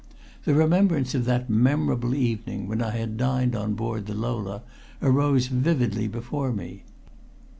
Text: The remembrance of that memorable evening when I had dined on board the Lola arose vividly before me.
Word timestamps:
The 0.45 0.55
remembrance 0.55 1.13
of 1.13 1.25
that 1.25 1.47
memorable 1.47 2.15
evening 2.15 2.67
when 2.67 2.81
I 2.81 2.89
had 2.97 3.17
dined 3.17 3.55
on 3.55 3.75
board 3.75 4.07
the 4.07 4.15
Lola 4.15 4.63
arose 4.99 5.45
vividly 5.45 6.07
before 6.07 6.51
me. 6.51 6.81